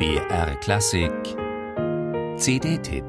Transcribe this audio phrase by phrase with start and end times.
[0.00, 1.12] BR Klassik
[2.38, 3.04] CD-Tipp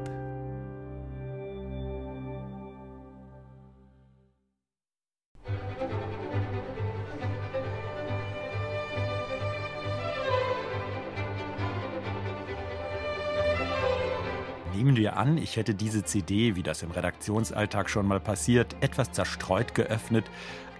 [14.74, 19.12] Nehmen wir an, ich hätte diese CD, wie das im Redaktionsalltag schon mal passiert, etwas
[19.12, 20.26] zerstreut geöffnet,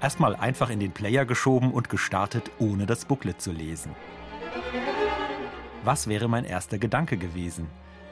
[0.02, 3.94] erstmal einfach in den Player geschoben und gestartet, ohne das Booklet zu lesen.
[5.84, 7.66] Was wäre mein erster Gedanke gewesen?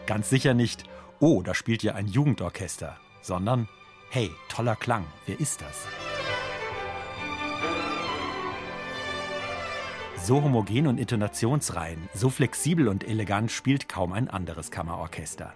[0.07, 0.85] Ganz sicher nicht,
[1.21, 3.69] oh, da spielt ja ein Jugendorchester, sondern,
[4.11, 5.87] hey, toller Klang, wer ist das?
[10.21, 15.55] So homogen und intonationsrein, so flexibel und elegant spielt kaum ein anderes Kammerorchester.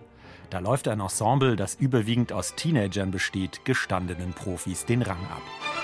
[0.50, 5.83] Da läuft ein Ensemble, das überwiegend aus Teenagern besteht, gestandenen Profis den Rang ab.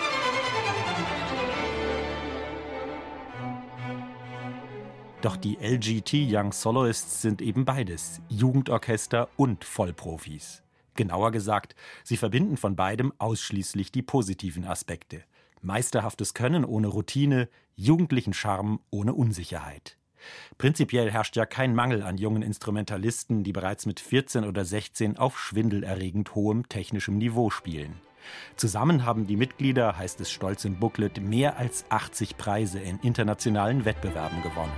[5.22, 10.62] Doch die LGT Young Soloists sind eben beides, Jugendorchester und Vollprofis.
[10.94, 15.22] Genauer gesagt, sie verbinden von beidem ausschließlich die positiven Aspekte.
[15.60, 19.98] Meisterhaftes Können ohne Routine, jugendlichen Charme ohne Unsicherheit.
[20.56, 25.38] Prinzipiell herrscht ja kein Mangel an jungen Instrumentalisten, die bereits mit 14 oder 16 auf
[25.38, 28.00] schwindelerregend hohem technischem Niveau spielen.
[28.56, 33.84] Zusammen haben die Mitglieder, heißt es stolz im Booklet, mehr als 80 Preise in internationalen
[33.84, 34.72] Wettbewerben gewonnen.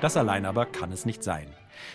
[0.00, 1.48] Das allein aber kann es nicht sein.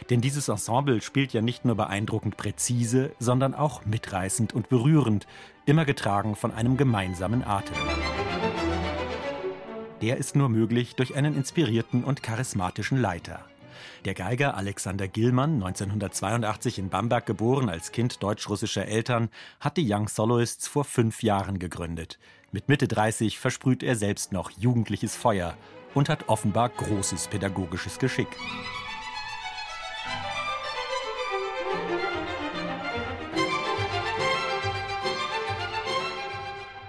[0.09, 5.27] Denn dieses Ensemble spielt ja nicht nur beeindruckend präzise, sondern auch mitreißend und berührend,
[5.66, 7.75] immer getragen von einem gemeinsamen Atem
[10.03, 13.45] der ist nur möglich durch einen inspirierten und charismatischen Leiter.
[14.05, 19.29] Der Geiger Alexander Gillmann, 1982 in Bamberg geboren als Kind deutsch-russischer Eltern,
[19.59, 22.19] hat die Young Soloists vor fünf Jahren gegründet.
[22.51, 25.57] Mit Mitte 30 versprüht er selbst noch jugendliches Feuer
[25.94, 28.27] und hat offenbar großes pädagogisches Geschick.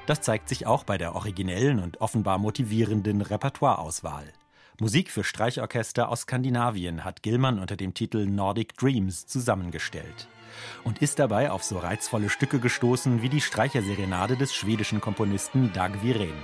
[0.07, 4.33] Das zeigt sich auch bei der originellen und offenbar motivierenden Repertoireauswahl.
[4.81, 10.27] Musik für Streichorchester aus Skandinavien hat Gillmann unter dem Titel Nordic Dreams zusammengestellt
[10.83, 16.03] und ist dabei auf so reizvolle Stücke gestoßen wie die Streicherserenade des schwedischen Komponisten Dag
[16.03, 16.35] Viren.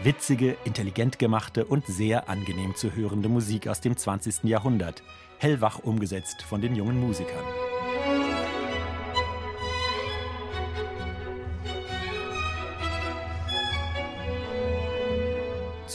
[0.00, 4.44] Witzige, intelligent gemachte und sehr angenehm zu hörende Musik aus dem 20.
[4.44, 5.02] Jahrhundert,
[5.38, 7.44] hellwach umgesetzt von den jungen Musikern.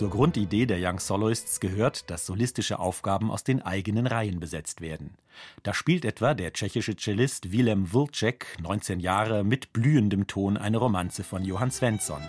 [0.01, 5.13] Zur Grundidee der Young Soloists gehört, dass solistische Aufgaben aus den eigenen Reihen besetzt werden.
[5.62, 11.23] Da spielt etwa der tschechische Cellist Willem Wulczek, 19 Jahre, mit blühendem Ton eine Romanze
[11.23, 12.23] von Johann Svensson.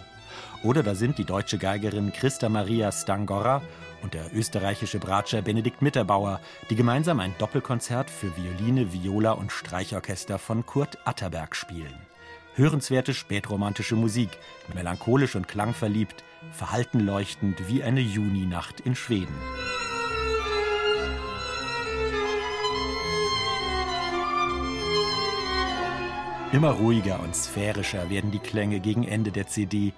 [0.62, 3.62] Oder da sind die deutsche Geigerin Christa Maria Stangorra
[4.02, 10.38] und der österreichische Bratscher Benedikt Mitterbauer, die gemeinsam ein Doppelkonzert für Violine, Viola und Streichorchester
[10.38, 12.11] von Kurt Atterberg spielen.
[12.54, 14.28] Hörenswerte spätromantische Musik,
[14.74, 19.34] melancholisch und klangverliebt, verhalten leuchtend wie eine Juninacht in Schweden.
[26.52, 29.94] Immer ruhiger und sphärischer werden die Klänge gegen Ende der CD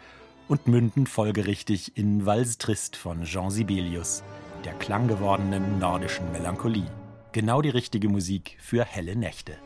[0.46, 4.22] und münden folgerichtig in Vals Trist von Jean Sibelius,
[4.64, 6.86] der klanggewordenen nordischen Melancholie.
[7.32, 9.56] Genau die richtige Musik für helle Nächte.